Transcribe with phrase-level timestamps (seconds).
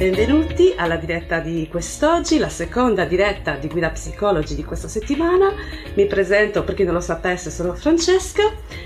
[0.00, 5.52] Benvenuti alla diretta di quest'oggi, la seconda diretta di Guida Psicologi di questa settimana.
[5.92, 8.44] Mi presento, per chi non lo sapesse, sono Francesca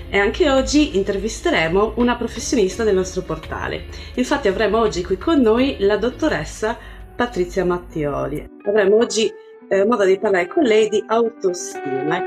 [0.09, 3.85] e anche oggi intervisteremo una professionista del nostro portale.
[4.15, 6.77] Infatti avremo oggi qui con noi la dottoressa
[7.15, 8.45] Patrizia Mattioli.
[8.65, 9.31] Avremo oggi
[9.69, 12.21] eh, modo di parlare con lei di autostima.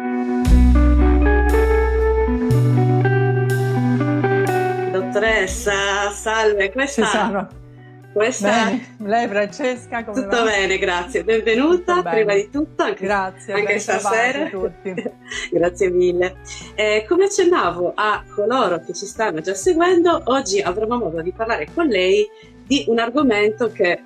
[4.92, 6.70] Dottoressa, salve,
[8.18, 8.36] come.
[8.40, 8.96] Bene.
[8.98, 10.44] Lei Francesca, come Tutto va?
[10.44, 11.22] bene, grazie.
[11.22, 14.50] Benvenuta, prima di tutto, anche, grazie, anche stasera.
[15.50, 16.36] grazie mille.
[16.74, 21.68] Eh, come accennavo a coloro che ci stanno già seguendo, oggi avremo modo di parlare
[21.72, 22.26] con lei
[22.66, 24.02] di un argomento che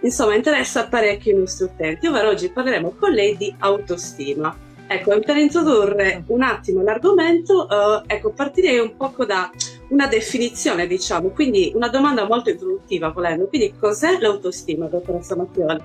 [0.00, 4.70] insomma interessa parecchio i nostri utenti, ovvero oggi parleremo con lei di autostima.
[4.88, 9.50] Ecco, per introdurre un attimo l'argomento, eh, ecco, partirei un poco da
[9.92, 13.46] una definizione, diciamo, quindi una domanda molto introduttiva volendo.
[13.46, 15.80] Quindi cos'è l'autostima, dottoressa Mattioli?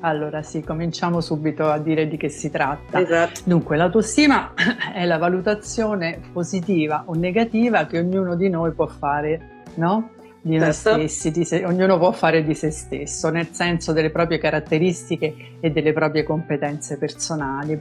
[0.00, 3.00] Allora sì, cominciamo subito a dire di che si tratta.
[3.00, 3.40] Esatto.
[3.44, 4.52] Dunque, l'autostima
[4.92, 10.10] è la valutazione positiva o negativa che ognuno di noi può fare, no?
[10.44, 10.98] Di noi certo.
[10.98, 15.70] stessi, di se, ognuno può fare di se stesso, nel senso delle proprie caratteristiche e
[15.70, 17.80] delle proprie competenze personali.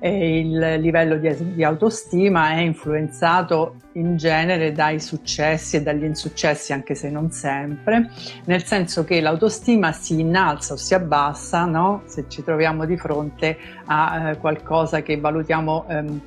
[0.00, 6.72] E il livello di, di, autostima è influenzato in genere dai successi e dagli insuccessi,
[6.72, 8.10] anche se non sempre,
[8.46, 12.02] nel senso che l'autostima si innalza o si abbassa no?
[12.06, 16.20] se ci troviamo di fronte a eh, qualcosa che valutiamo ehm,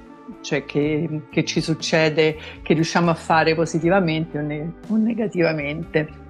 [0.44, 6.22] cioè che, che, ci succede, che riusciamo a fare positivamente o, ne, o negativamente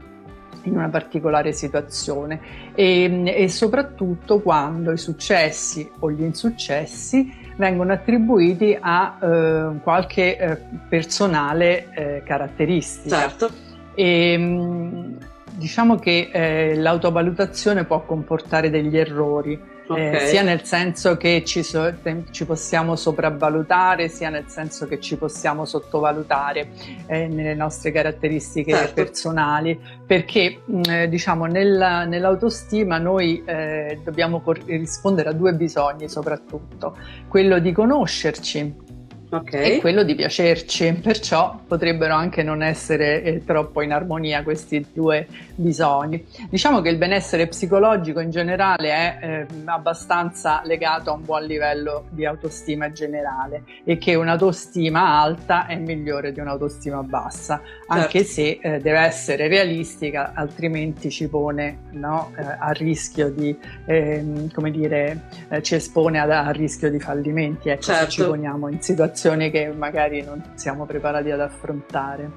[0.63, 2.39] in una particolare situazione
[2.73, 10.57] e, e, soprattutto quando i successi o gli insuccessi vengono attribuiti a eh, qualche eh,
[10.87, 13.19] personale eh, caratteristica.
[13.19, 13.49] Certo.
[13.93, 15.17] E,
[15.55, 20.13] diciamo che eh, l'autovalutazione può comportare degli errori eh, okay.
[20.13, 21.93] eh, sia nel senso che ci, so,
[22.31, 26.69] ci, possiamo sopravvalutare, sia nel senso che ci possiamo sottovalutare
[27.07, 28.93] eh, nelle nostre caratteristiche certo.
[28.93, 36.97] personali, perché mh, mm, diciamo nella, nell'autostima noi eh, dobbiamo rispondere a due bisogni soprattutto,
[37.27, 38.91] quello di conoscerci
[39.33, 39.75] okay.
[39.75, 45.27] e quello di piacerci, perciò potrebbero anche non essere eh, troppo in armonia questi due
[45.55, 46.23] bisogni.
[46.49, 52.05] Diciamo che il benessere psicologico in generale è eh, abbastanza legato a un buon livello
[52.09, 58.31] di autostima generale e che un'autostima alta è migliore di un'autostima bassa, anche certo.
[58.31, 63.55] se eh, deve essere realistica, altrimenti ci pone no, eh, a rischio di,
[63.85, 68.03] ehm, come dire, eh, ci espone a, a, rischio di fallimenti, ecco, certo.
[68.03, 68.31] se ci certo.
[68.31, 72.29] poniamo in situazioni situazioni che magari non siamo preparati ad affrontare.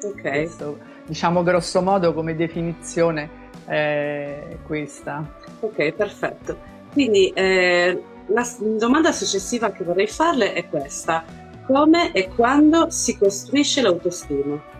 [0.00, 0.20] Ok.
[0.20, 3.28] Questo, diciamo grosso modo come definizione
[3.64, 5.24] è questa.
[5.60, 6.56] Ok, perfetto.
[6.92, 8.46] Quindi eh, la
[8.78, 11.24] domanda successiva che vorrei farle è questa.
[11.66, 14.76] Come e quando si costruisce l'autostima?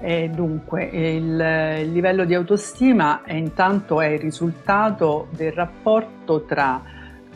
[0.00, 6.82] E dunque, il, il livello di autostima è intanto è il risultato del rapporto tra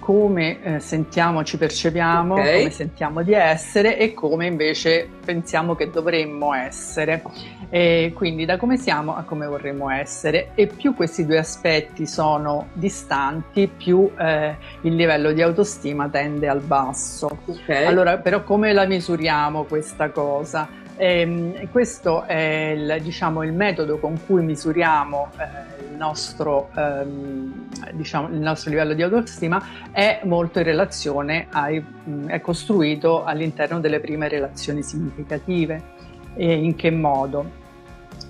[0.05, 2.59] come eh, sentiamo, ci percepiamo, okay.
[2.59, 7.23] come sentiamo di essere e come invece pensiamo che dovremmo essere.
[7.71, 12.69] E quindi da come siamo a come vorremmo essere e più questi due aspetti sono
[12.75, 17.39] distanti, più eh, il livello di autostima tende al basso.
[17.47, 17.87] Okay.
[17.87, 20.69] Allora, però come la misuriamo questa cosa?
[20.97, 28.29] E, ehm, questo è il, diciamo, il, metodo con cui misuriamo eh, nostro, ehm, diciamo,
[28.29, 31.85] il, nostro, livello di autostima è molto in relazione ai,
[32.27, 35.93] è costruito all'interno delle prime relazioni significative.
[36.35, 37.63] E in che modo?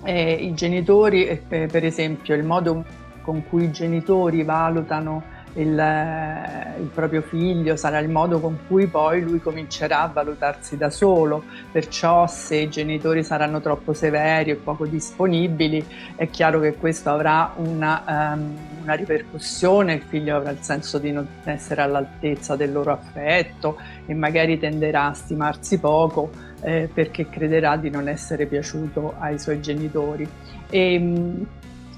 [0.03, 2.83] Eh, I genitori, per esempio, il modo
[3.21, 8.87] con cui i genitori valutano il, eh, il, proprio figlio, sarà il modo con cui
[8.87, 14.55] poi lui comincerà a valutarsi da solo, perciò se i genitori saranno troppo severi e
[14.55, 15.85] poco disponibili
[16.15, 21.11] è chiaro che questo avrà una, um, una ripercussione, il figlio avrà il senso di
[21.11, 26.29] non essere all'altezza del loro affetto e magari tenderà a stimarsi poco
[26.61, 30.27] eh, perché crederà di non essere piaciuto ai suoi genitori.
[30.69, 31.45] E,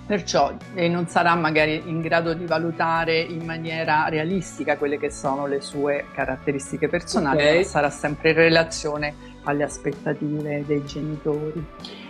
[0.08, 5.48] Perciò eh, non sarà magari in grado di valutare in maniera realistica quelle che sono
[5.48, 7.58] le sue caratteristiche personali, okay.
[7.58, 9.14] ma sarà sempre in relazione
[9.44, 11.66] alle aspettative dei genitori.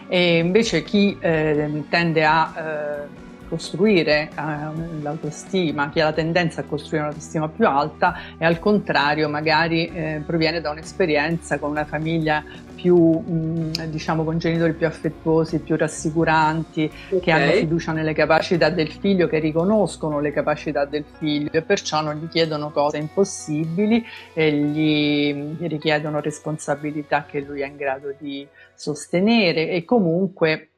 [0.07, 6.63] E invece chi eh, tende a eh, costruire eh, l'autostima, chi ha la tendenza a
[6.63, 12.43] costruire un'autostima più alta e al contrario magari eh, proviene da un'esperienza con una famiglia
[12.75, 17.19] più, mh, diciamo, con genitori più affettuosi, più rassicuranti, okay.
[17.19, 22.01] che hanno fiducia nelle capacità del figlio, che riconoscono le capacità del figlio e perciò
[22.01, 28.13] non gli chiedono cose impossibili e gli, gli richiedono responsabilità che lui è in grado
[28.17, 30.69] di sostenere e comunque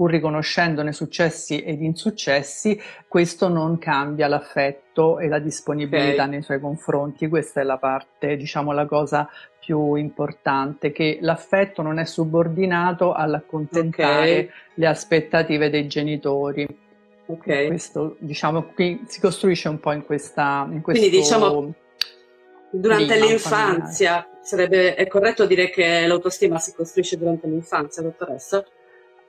[0.00, 6.28] pur riconoscendone successi ed insuccessi, questo non cambia l'affetto e la disponibilità okay.
[6.28, 7.28] nei suoi confronti.
[7.28, 9.28] Questa è la parte, diciamo, la cosa
[9.60, 14.50] più importante, che l'affetto non è subordinato all'accontentare okay.
[14.72, 16.66] le aspettative dei genitori.
[17.26, 17.66] Ok.
[17.66, 20.66] Questo, diciamo, qui si costruisce un po' in questa...
[20.70, 21.74] In questo Quindi diciamo,
[22.70, 28.64] durante l'infanzia, sarebbe, è corretto dire che l'autostima si costruisce durante l'infanzia, dottoressa?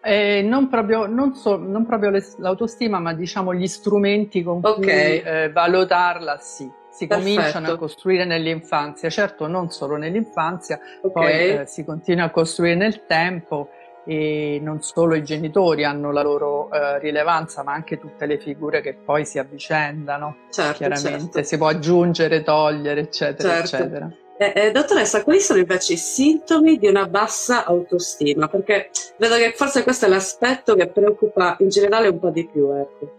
[0.04, 5.22] Eh, non proprio, non so, non proprio l'autostima, ma diciamo gli strumenti con okay.
[5.22, 6.70] cui eh, valutarla, sì.
[6.92, 7.34] Si Perfetto.
[7.34, 11.12] cominciano a costruire nell'infanzia, certo non solo nell'infanzia, okay.
[11.12, 13.70] poi eh, si continua a costruire nel tempo
[14.04, 18.82] e non solo i genitori hanno la loro eh, rilevanza, ma anche tutte le figure
[18.82, 20.38] che poi si avvicendano.
[20.50, 21.44] Certo, chiaramente certo.
[21.44, 23.76] si può aggiungere, togliere, eccetera, certo.
[23.76, 24.12] eccetera.
[24.42, 28.48] Eh, eh, dottoressa, quali sono invece i sintomi di una bassa autostima?
[28.48, 32.72] Perché vedo che forse questo è l'aspetto che preoccupa in generale un po' di più.
[32.74, 33.14] Ecco.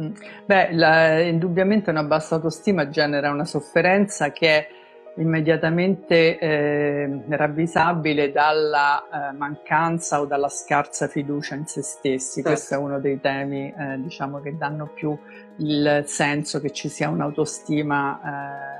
[0.00, 0.12] Mm.
[0.46, 4.68] Beh, la, indubbiamente una bassa autostima genera una sofferenza che è
[5.16, 12.36] immediatamente eh, ravvisabile dalla eh, mancanza o dalla scarsa fiducia in se stessi.
[12.36, 12.48] Certo.
[12.48, 15.14] Questo è uno dei temi eh, diciamo, che danno più
[15.56, 18.77] il senso che ci sia un'autostima eh,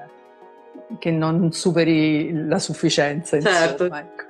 [0.98, 3.40] che non superi la sufficienza.
[3.40, 3.84] Certo.
[3.84, 4.22] Insomma, ecco.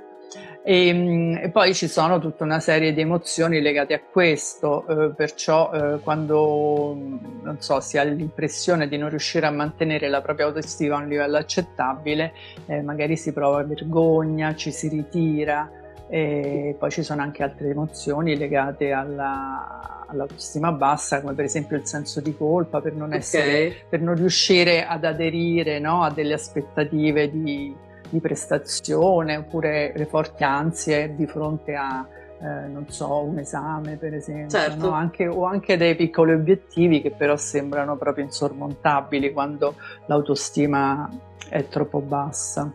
[0.62, 5.14] e, ehm, e, poi ci sono tutta una serie di emozioni legate a questo, eh,
[5.14, 6.96] perciò eh, quando
[7.42, 11.08] non so, si ha l'impressione di non riuscire a mantenere la propria autostima a un
[11.08, 12.32] livello accettabile,
[12.66, 15.70] eh, magari si prova vergogna, ci si ritira.
[16.08, 21.86] E poi ci sono anche altre emozioni legate alla, all'autostima bassa, come per esempio il
[21.86, 23.76] senso di colpa per non, essere, okay.
[23.88, 27.74] per non riuscire ad aderire no, a delle aspettative di,
[28.08, 32.06] di, prestazione, oppure le forti ansie di fronte a,
[32.40, 34.88] eh, non so, un esame per esempio, certo.
[34.88, 34.92] no?
[34.92, 39.74] anche, o anche dei piccoli obiettivi che però sembrano proprio insormontabili quando
[40.06, 41.08] l'autostima
[41.50, 42.72] è troppo bassa.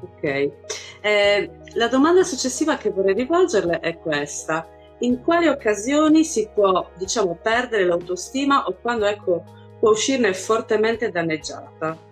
[0.00, 0.50] Ok.
[1.00, 4.66] Eh, la domanda successiva che vorrei rivolgerle è questa.
[5.00, 9.42] In quali occasioni si può, diciamo, perdere l'autostima o quando, ecco,
[9.80, 12.10] può uscirne fortemente danneggiata?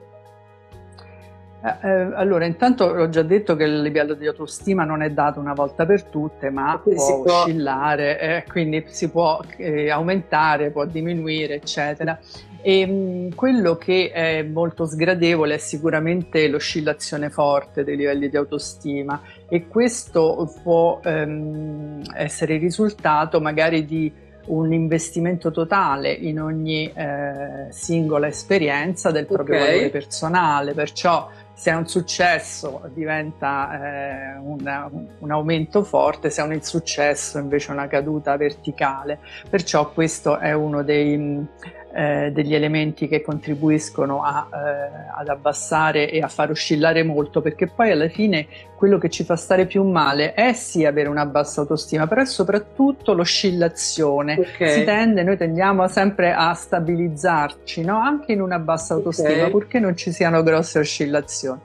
[1.62, 5.40] Eh, eh, allora, intanto ho già detto che il livello di autostima non è dato
[5.40, 10.86] una volta per tutte, ma può, può oscillare, eh, quindi si può eh, aumentare, può
[10.86, 12.18] diminuire, eccetera.
[12.62, 19.20] E mh, quello che è molto sgradevole è sicuramente l'oscillazione forte dei livelli di autostima
[19.50, 24.10] e questo può ehm, essere il risultato magari di
[24.46, 29.68] un investimento totale in ogni eh, singola esperienza del proprio okay.
[29.68, 34.88] valore personale, perciò se è un successo diventa eh, una,
[35.18, 39.18] un aumento forte, se è un insuccesso invece una caduta verticale.
[39.48, 41.46] Perciò questo è uno dei,
[41.92, 47.66] eh, degli elementi che contribuiscono a, eh, ad abbassare e a far oscillare molto, perché
[47.66, 51.62] poi alla fine quello che ci fa stare più male è sì avere una bassa
[51.62, 54.38] autostima, però è soprattutto l'oscillazione.
[54.38, 54.70] Okay.
[54.70, 57.98] Si tende, noi tendiamo sempre a stabilizzarci, no?
[57.98, 59.50] anche in una bassa autostima, okay.
[59.50, 61.60] purché non ci siano grosse oscillazioni.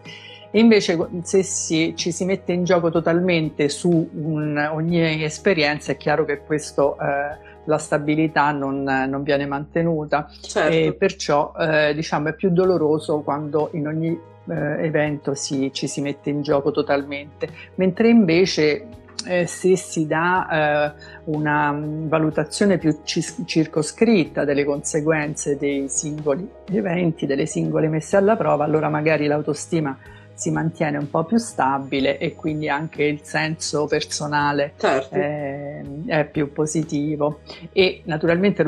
[0.52, 6.26] Invece se si, ci si mette in gioco totalmente su un, ogni esperienza è chiaro
[6.26, 10.72] che questo eh, la stabilità non, non viene mantenuta certo.
[10.72, 16.02] e perciò eh, diciamo è più doloroso quando in ogni eh, evento si, ci si
[16.02, 18.88] mette in gioco totalmente, mentre invece
[19.28, 27.46] eh, se si dà eh, una valutazione più circoscritta delle conseguenze dei singoli eventi, delle
[27.46, 29.98] singole messe alla prova, allora magari l'autostima
[30.36, 35.16] si mantiene un po' più stabile e quindi anche il senso personale certo.
[35.16, 37.40] è, è, più positivo.
[37.72, 38.62] E naturalmente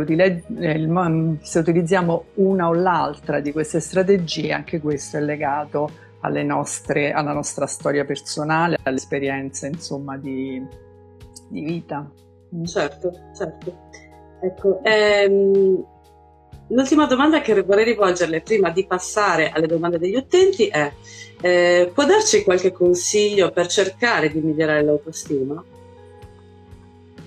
[1.41, 6.05] se utilizziamo una o l'altra di queste strategie, anche questo è legato
[6.43, 10.65] nostre, alla nostra storia personale, all'esperienza insomma di,
[11.49, 12.09] di vita.
[12.63, 13.85] Certo, certo.
[14.41, 15.85] Ecco, ehm,
[16.67, 20.91] l'ultima domanda che vorrei rivolgerle prima di passare alle domande degli utenti è,
[21.41, 25.63] eh, può darci qualche consiglio per cercare di migliorare l'autostima?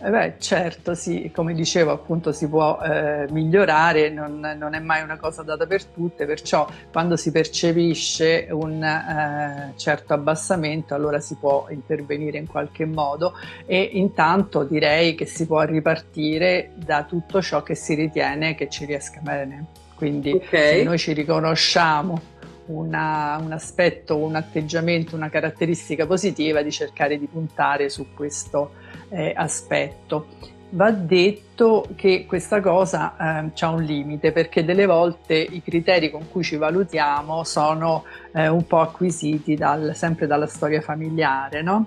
[0.02, 5.02] Eh beh, certo, sì, come dicevo appunto si può eh, migliorare, non, non, è mai
[5.02, 11.36] una cosa data per tutte, perciò quando si percepisce un eh, certo abbassamento allora si
[11.36, 13.34] può intervenire in qualche modo
[13.66, 18.86] e intanto direi che si può ripartire da tutto ciò che si ritiene che ci
[18.86, 19.66] riesca bene.
[19.96, 20.78] Quindi okay.
[20.78, 22.38] se noi ci riconosciamo
[22.68, 28.72] una, un aspetto, un atteggiamento, una caratteristica positiva, di cercare di puntare su questo
[29.10, 30.26] eh, aspetto.
[30.72, 36.30] Va detto che questa cosa eh, ha un limite perché delle volte i criteri con
[36.30, 41.86] cui ci valutiamo sono eh, un po' acquisiti dal, sempre dalla storia familiare, no?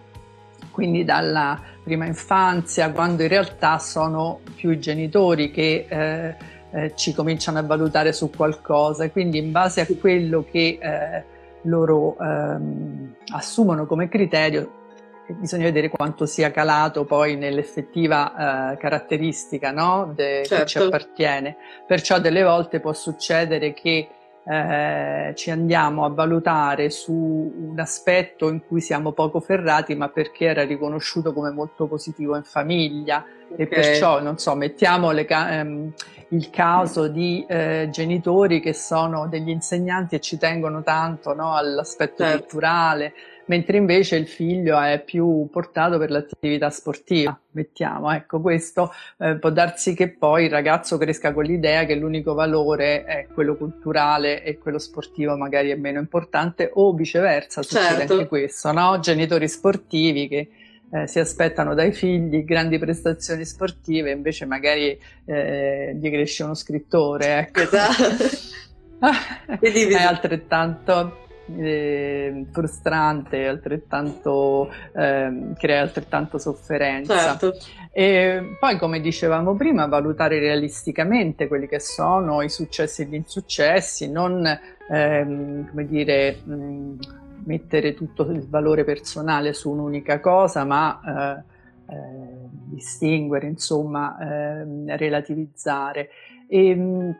[0.74, 6.36] quindi dalla prima infanzia, quando in realtà sono più i genitori che eh,
[6.72, 11.24] eh, ci cominciano a valutare su qualcosa, quindi in base a quello che eh,
[11.64, 14.82] loro ehm, assumono come criterio
[15.28, 20.12] bisogna vedere quanto sia calato poi nell'effettiva eh, caratteristica no?
[20.14, 20.56] De, certo.
[20.56, 20.88] che ci certo.
[20.88, 21.56] appartiene.
[21.88, 24.10] Perciò delle volte può succedere che
[24.46, 30.46] eh, ci andiamo a valutare su un aspetto in cui siamo poco ferrati, ma perché
[30.46, 33.66] era riconosciuto come molto positivo in famiglia okay.
[33.66, 35.94] e perciò, non so, mettiamo le, ehm,
[36.30, 42.24] il caso di eh, genitori che sono degli insegnanti e ci tengono tanto no, all'aspetto
[42.24, 42.40] certo.
[42.40, 43.14] culturale
[43.46, 49.50] mentre invece il figlio è più portato per l'attività sportiva, mettiamo, ecco questo eh, può
[49.50, 54.58] darsi che poi il ragazzo cresca con l'idea che l'unico valore è quello culturale e
[54.58, 58.14] quello sportivo magari è meno importante o viceversa, succede certo.
[58.14, 59.00] anche questo, no?
[59.00, 60.50] Genitori sportivi che
[60.92, 67.38] eh, si aspettano dai figli grandi prestazioni sportive, invece magari eh, gli cresce uno scrittore,
[67.40, 67.62] ecco.
[67.62, 68.62] Esatto.
[69.60, 71.23] è altrettanto
[71.58, 77.38] eh, frustrante, altrettanto, eh, crea altrettanto sofferenza.
[77.38, 77.54] Certo.
[77.92, 84.10] E poi, come dicevamo prima, valutare realisticamente quelli che sono i successi e gli insuccessi,
[84.10, 84.46] non
[84.90, 86.98] ehm, come dire, mh,
[87.46, 91.44] mettere tutto il valore personale su un'unica cosa, ma
[91.88, 96.10] eh, eh distinguere, insomma, ehm, relativizzare.
[96.48, 97.16] E, mh,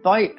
[0.00, 0.34] poi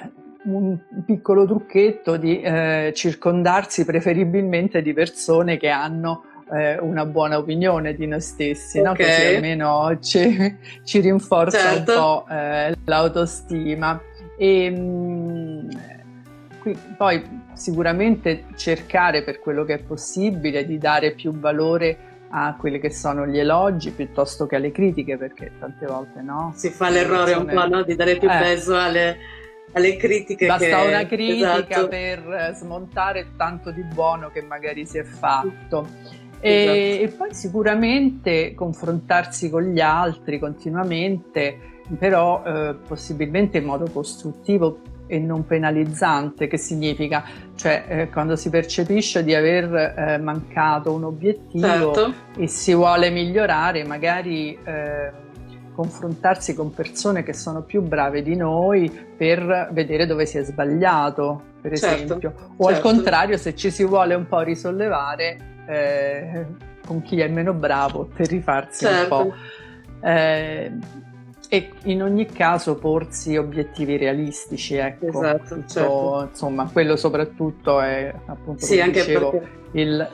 [0.47, 7.93] un piccolo trucchetto di eh, circondarsi preferibilmente di persone che hanno eh, una buona opinione
[7.93, 8.91] di noi stessi, okay.
[8.91, 8.95] no?
[8.95, 11.91] così almeno ci, ci rinforza certo.
[11.91, 14.01] un po' eh, l'autostima.
[14.37, 15.69] E, mh, mm,
[16.61, 21.97] qui, poi sicuramente cercare per quello che è possibile di dare più valore
[22.29, 26.69] a quelli che sono gli elogi piuttosto che alle critiche perché tante volte no si
[26.69, 27.53] fa l'errore persone...
[27.53, 27.83] un po' no?
[27.83, 28.37] di dare più eh.
[28.37, 29.17] peso alle,
[29.74, 30.47] alle critiche.
[30.47, 30.88] Basta che...
[30.88, 31.88] una critica esatto.
[31.88, 35.88] per smontare tanto di buono che magari si è fatto.
[36.39, 37.03] E, esatto.
[37.03, 41.57] e, poi sicuramente confrontarsi con gli altri continuamente,
[41.97, 47.24] però eh, possibilmente in modo costruttivo e non penalizzante, che significa?
[47.55, 52.13] Cioè eh, quando si percepisce di aver eh, mancato un obiettivo certo.
[52.38, 55.25] e si vuole migliorare, magari eh,
[55.77, 61.39] confrontarsi con persone che sono più brave di noi per vedere dove si è sbagliato,
[61.62, 62.34] per certo, esempio.
[62.57, 62.67] O certo.
[62.67, 66.46] al contrario, se ci si vuole un po' risollevare eh,
[66.84, 69.15] con chi è meno bravo per rifarsi certo.
[69.17, 69.36] un po'.
[70.07, 70.72] Eh,
[71.50, 75.10] e in ogni caso porsi obiettivi realistici, ecco.
[75.10, 76.27] Esatto, Tutto, certo.
[76.31, 79.50] Insomma, quello soprattutto è appunto sì, come dicevo, perché...
[79.74, 80.10] il...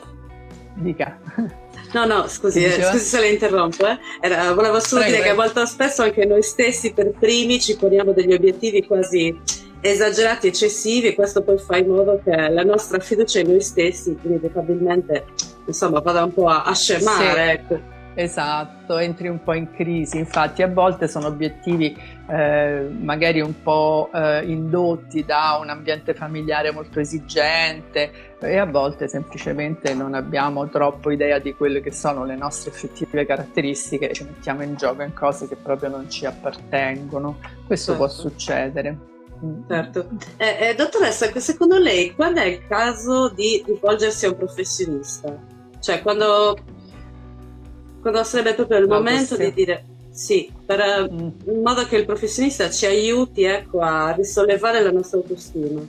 [0.76, 1.20] Dica.
[1.94, 3.88] No, no, scusi, eh, scusi se la interrompo.
[3.88, 3.98] Eh.
[4.20, 5.42] Era, volevo solo prego, dire prego.
[5.42, 9.40] che molto spesso anche noi stessi per primi ci poniamo degli obiettivi quasi
[9.80, 14.18] esagerati, eccessivi e questo poi fa in modo che la nostra fiducia in noi stessi
[14.22, 15.26] inevitabilmente
[15.66, 17.44] insomma vada un po' a, a scemare.
[17.44, 17.50] Sì.
[17.50, 17.92] Ecco.
[18.16, 21.96] Esatto, entri un po' in crisi, infatti a volte sono obiettivi
[22.28, 29.08] eh, magari un po' eh, indotti da un ambiente familiare molto esigente e a volte
[29.08, 34.24] semplicemente non abbiamo troppo idea di quelle che sono le nostre effettive caratteristiche e ci
[34.24, 37.40] mettiamo in gioco in cose che proprio non ci appartengono.
[37.66, 38.06] Questo certo.
[38.06, 38.98] può succedere.
[39.44, 39.62] Mm.
[39.68, 40.10] Certo.
[40.38, 45.38] Eh, eh, dottoressa, secondo lei quando è il caso di rivolgersi a un professionista?
[45.80, 46.58] Cioè, quando
[48.02, 51.18] quando sarebbe proprio il momento di dire sì, per, mm.
[51.46, 55.82] in modo che il professionista ci aiuti ecco, a risollevare la nostra autostima.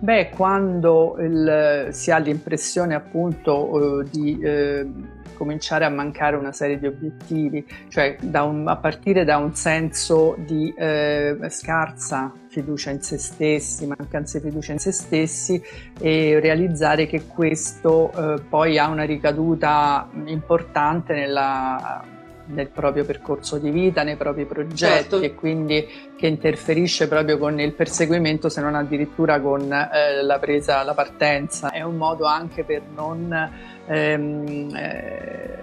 [0.00, 4.86] Beh, quando il, si ha l'impressione appunto eh, di eh,
[5.34, 10.74] cominciare a mancare una serie di obiettivi, cioè un, a partire da un senso di
[10.76, 15.62] eh, scarsa fiducia in se stessi, mancanza di fiducia in se stessi
[16.00, 22.16] e realizzare che questo eh, poi ha una ricaduta importante nella
[22.48, 25.20] nel proprio percorso di vita, nei propri progetti certo.
[25.20, 25.86] e quindi
[26.16, 31.70] che interferisce proprio con il perseguimento se non addirittura con eh, la presa, la partenza.
[31.70, 33.50] È un modo anche per non
[33.86, 35.58] ehm, eh,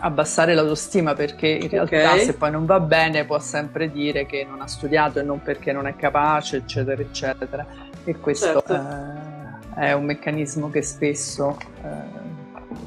[0.00, 2.24] abbassare l'autostima perché in realtà okay.
[2.24, 5.72] se poi non va bene può sempre dire che non ha studiato e non perché
[5.72, 7.66] non è capace eccetera eccetera
[8.04, 8.74] e questo certo.
[9.76, 12.39] eh, è un meccanismo che spesso eh,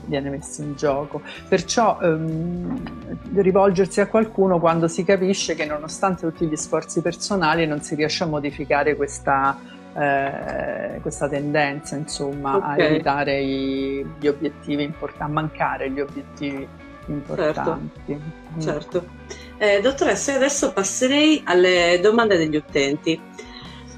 [0.06, 1.22] viene messo in gioco.
[1.48, 7.82] Perciò ehm, rivolgersi a qualcuno quando si capisce che nonostante tutti gli sforzi personali non
[7.82, 9.58] si riesce a modificare questa,
[9.96, 12.80] eh, questa tendenza, insomma, okay.
[12.80, 16.68] a evitare i, gli obiettivi importanti, a mancare gli obiettivi
[17.08, 17.92] importanti.
[18.08, 18.22] Certo.
[18.56, 18.60] Mm.
[18.60, 19.06] certo.
[19.58, 23.20] Eh, dottoressa, adesso passerei alle domande degli utenti.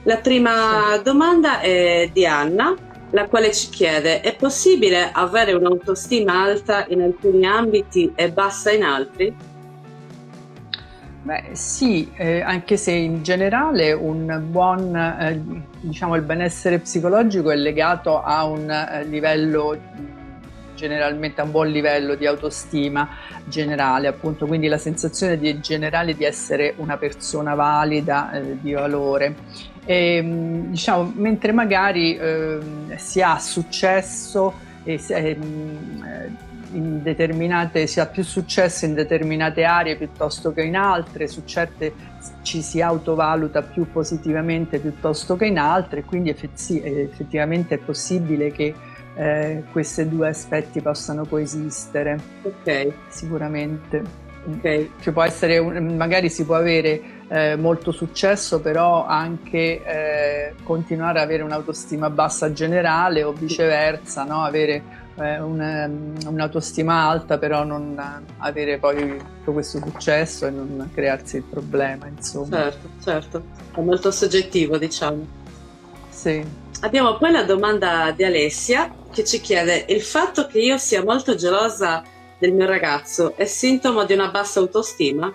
[0.03, 1.01] La prima sì.
[1.01, 2.75] domanda è di Anna
[3.11, 8.83] la quale ci chiede è possibile avere un'autostima alta in alcuni ambiti e bassa in
[8.83, 9.35] altri?
[11.25, 15.41] Beh, sì, eh, anche se in generale un buon, eh,
[15.79, 19.75] diciamo, il benessere psicologico è legato a un eh, livello
[20.75, 23.09] generalmente a un buon livello di autostima
[23.45, 29.35] generale, appunto, quindi la sensazione di, generale di essere una persona valida, eh, di valore.
[29.85, 32.59] E, ehm, diciamo, mentre magari eh,
[32.95, 36.37] si ha successo e ehm,
[36.73, 41.93] in determinate, si ha più successo in determinate aree piuttosto che in altre, su certe
[42.41, 48.73] ci si autovaluta più positivamente piuttosto che in altre, quindi effettivamente è possibile che
[49.15, 52.19] eh, questi due aspetti possano coesistere.
[52.43, 52.93] Ok.
[53.07, 54.24] Sicuramente.
[54.47, 54.91] Okay.
[55.01, 61.25] Ci può essere, magari si può avere eh, molto successo, però anche eh, continuare ad
[61.25, 64.43] avere un'autostima bassa generale o viceversa, no?
[64.43, 64.83] avere
[65.15, 67.99] eh, un, un'autostima alta, però non
[68.37, 72.07] avere poi tutto questo successo e non crearsi il problema.
[72.07, 72.57] Insomma.
[72.57, 73.43] Certo, certo,
[73.73, 75.25] è molto soggettivo, diciamo.
[76.09, 76.43] Sì.
[76.81, 81.35] Abbiamo poi la domanda di Alessia che ci chiede: il fatto che io sia molto
[81.35, 82.03] gelosa
[82.37, 85.33] del mio ragazzo è sintomo di una bassa autostima?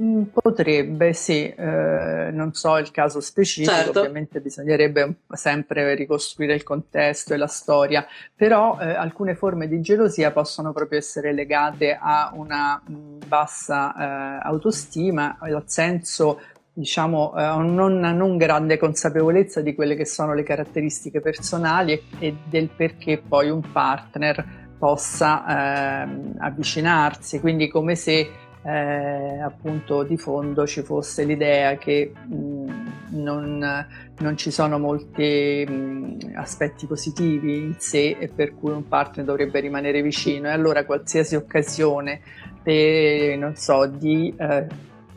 [0.00, 3.98] Mm, potrebbe, sì, eh, non so il caso specifico, certo.
[4.00, 10.30] ovviamente bisognerebbe sempre ricostruire il contesto e la storia, però eh, alcune forme di gelosia
[10.30, 16.40] possono proprio essere legate a una mm, bassa eh, autostima, al senso
[16.72, 22.36] diciamo, eh, non, non grande consapevolezza di quelle che sono le caratteristiche personali e, e
[22.48, 28.30] del perché poi un partner possa eh, avvicinarsi, quindi come se
[28.62, 32.72] eh, appunto di fondo ci fosse l'idea che mh,
[33.10, 33.86] non,
[34.18, 39.60] non, ci sono molti mh, aspetti positivi in sé e per cui un partner dovrebbe
[39.60, 40.48] rimanere vicino.
[40.48, 42.20] E allora qualsiasi occasione
[42.62, 44.66] per, non so, di eh,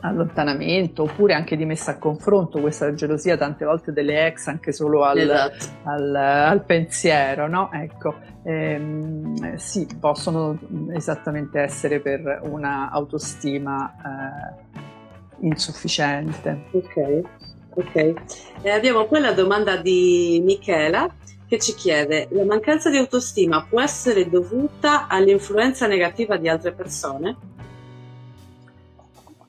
[0.02, 5.04] allontanamento oppure anche di messa a confronto questa gelosia tante volte delle ex anche solo
[5.04, 5.66] al, esatto.
[5.84, 7.70] al, al pensiero no?
[7.72, 10.58] ecco ehm, sì possono
[10.92, 17.22] esattamente essere per una autostima eh, insufficiente ok
[17.74, 18.14] ok
[18.62, 21.08] e abbiamo poi la domanda di Michela
[21.46, 27.36] che ci chiede la mancanza di autostima può essere dovuta all'influenza negativa di altre persone?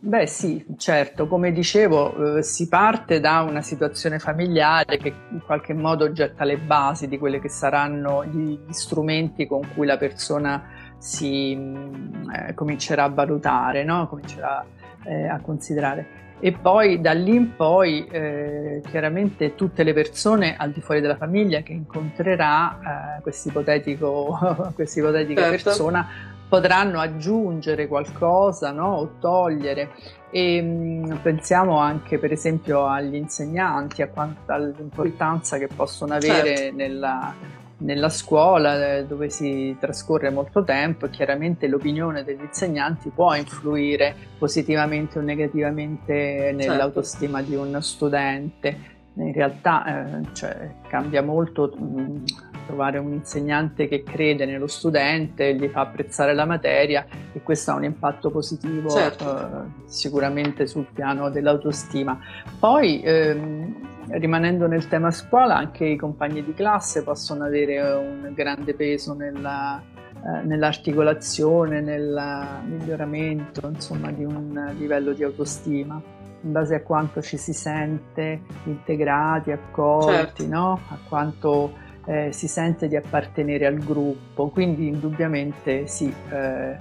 [0.05, 5.73] Beh sì, certo, come dicevo eh, si parte da una situazione familiare che in qualche
[5.73, 10.61] modo getta le basi di quelli che saranno gli, gli strumenti con cui la persona
[10.97, 14.09] si mm, eh, comincerà a valutare, no?
[14.09, 14.65] comincerà
[15.05, 16.21] eh, a considerare.
[16.41, 21.15] E poi da lì in poi eh, chiaramente tutte le persone al di fuori della
[21.15, 25.63] famiglia che incontrerà eh, questa ipotetica certo.
[25.63, 28.97] persona potranno aggiungere qualcosa no?
[28.97, 29.89] o togliere.
[30.29, 36.55] E, mh, mm, pensiamo anche per esempio agli insegnanti, a quanta, all'importanza che possono avere
[36.55, 36.75] certo.
[36.75, 37.33] nella,
[37.77, 44.15] nella scuola eh, dove si trascorre molto tempo e chiaramente l'opinione degli insegnanti può influire
[44.37, 47.49] positivamente o negativamente nell'autostima certo.
[47.49, 48.91] di uno studente.
[49.15, 52.25] In realtà eh, cioè, cambia molto mh, mm,
[52.65, 57.75] trovare un insegnante che crede nello studente, gli fa apprezzare la materia e questo ha
[57.75, 59.37] un impatto positivo certo.
[59.37, 62.19] eh, sicuramente sul piano dell'autostima.
[62.59, 63.75] Poi ehm,
[64.09, 69.81] rimanendo nel tema scuola, anche i compagni di classe possono avere un grande peso nella,
[69.81, 76.01] eh, nell'articolazione, nel miglioramento insomma, di un livello di autostima
[76.43, 80.47] in base a quanto ci si sente integrati, accolti, certo.
[80.47, 80.79] no?
[80.89, 81.73] a quanto
[82.05, 86.75] eh, si sente di appartenere al gruppo, quindi indubbiamente sì, eh,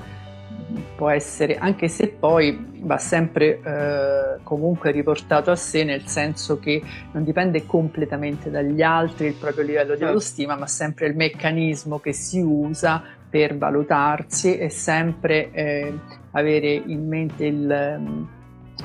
[0.96, 6.82] può essere, anche se poi va sempre eh, comunque riportato a sé, nel senso che
[7.12, 10.06] non dipende completamente dagli altri il proprio livello di certo.
[10.06, 15.98] autostima, ma sempre il meccanismo che si usa per valutarsi e sempre eh,
[16.32, 18.26] avere in mente il,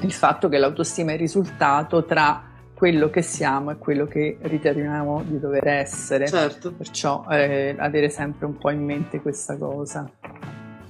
[0.02, 2.44] il fatto che l'autostima è il risultato tra
[2.78, 6.28] quello che siamo e quello che riteniamo di dover essere.
[6.28, 6.72] Certo.
[6.74, 10.08] Perciò eh, avere sempre un po' in mente questa cosa.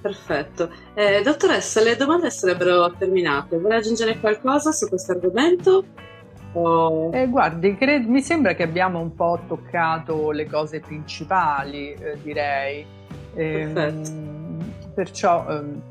[0.01, 0.69] Perfetto.
[0.93, 3.57] Eh, dottoressa, le domande sarebbero terminate.
[3.57, 5.85] Vuole aggiungere qualcosa su questo argomento?
[6.51, 7.09] O...
[7.13, 12.85] Eh, guardi, cre- mi sembra che abbiamo un po' toccato le cose principali, eh, direi.
[13.33, 14.09] Perfetto.
[14.09, 15.81] Ehm, perciò, ehm,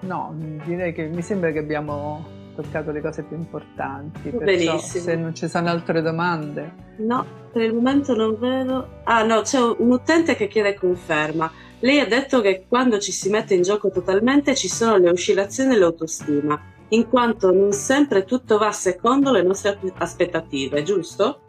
[0.00, 4.30] no, direi che mi sembra che abbiamo toccato le cose più importanti.
[4.30, 5.04] Benissimo.
[5.04, 6.72] Se non ci sono altre domande.
[6.98, 9.00] No, per il momento non vedo.
[9.04, 11.50] Ah no, c'è un utente che chiede conferma.
[11.80, 15.70] Lei ha detto che quando ci si mette in gioco totalmente ci sono le oscillazioni
[15.70, 21.40] dell'autostima, in quanto non sempre tutto va secondo le nostre aspettative, giusto?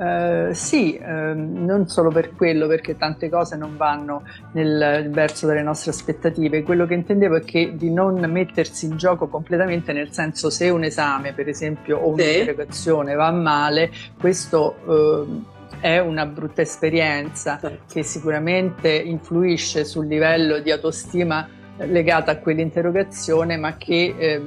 [0.00, 5.60] Uh, sì, uh, non solo per quello, perché tante cose non vanno nel verso delle
[5.60, 6.62] nostre aspettative.
[6.62, 10.84] Quello che intendevo è che di non mettersi in gioco completamente, nel senso se un
[10.84, 15.44] esame, per esempio, o un'interrogazione va male, questo uh,
[15.80, 23.76] è una brutta esperienza che sicuramente influisce sul livello di autostima legata a quell'interrogazione, ma
[23.76, 24.42] che eh,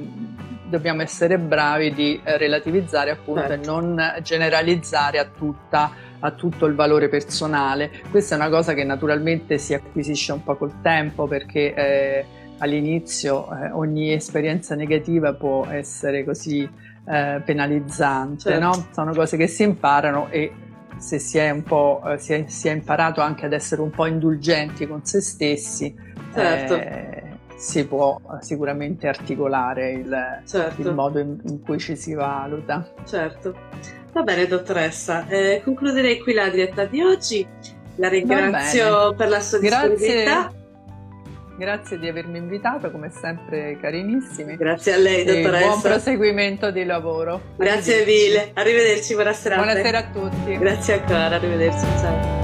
[0.68, 3.54] dobbiamo essere bravi di eh, relativizzare appunto certo.
[3.54, 7.90] e non generalizzare a, tutta, a tutto il valore personale.
[8.10, 12.24] Questa è una cosa che naturalmente si acquisisce un po' col tempo perché eh,
[12.58, 16.68] all'inizio eh, ogni esperienza negativa può essere così
[17.06, 18.64] eh, penalizzante, certo.
[18.64, 18.86] no?
[18.92, 20.52] sono cose che si imparano e
[20.96, 23.90] se si è, un po', eh, si, è, si è imparato anche ad essere un
[23.90, 25.94] po' indulgenti con se stessi,
[26.32, 26.74] certo.
[27.64, 30.80] Eh, si può sicuramente articolare il, certo.
[30.80, 32.86] il modo in, in, cui ci si valuta.
[33.06, 33.54] Certo.
[34.12, 35.26] Va bene, dottoressa.
[35.28, 37.46] Eh, concluderei qui la diretta di oggi.
[37.96, 40.52] La ringrazio per la sua disponibilità.
[41.56, 44.56] Grazie di avermi invitato, come sempre carinissimi.
[44.56, 45.58] Grazie a lei, dottoressa.
[45.58, 47.40] E buon proseguimento di lavoro.
[47.56, 48.50] Grazie mille.
[48.54, 49.56] Arrivederci, buonasera.
[49.56, 50.58] Buonasera a tutti.
[50.58, 51.86] Grazie ancora, arrivederci.
[52.00, 52.43] Ciao.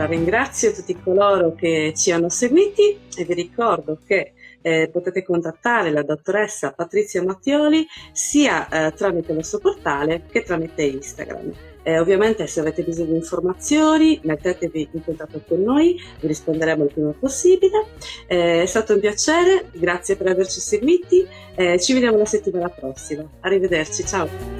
[0.00, 4.32] Allora, ringrazio tutti coloro che ci hanno seguiti e vi ricordo che
[4.62, 10.84] eh, potete contattare la dottoressa Patrizia Mattioli sia eh, tramite il nostro portale che tramite
[10.84, 11.52] Instagram.
[11.82, 16.92] Eh, ovviamente se avete bisogno di informazioni mettetevi in contatto con noi, vi risponderemo il
[16.92, 17.88] prima possibile.
[18.26, 23.28] Eh, è stato un piacere, grazie per averci seguiti, eh, ci vediamo la settimana prossima.
[23.40, 24.59] Arrivederci, ciao!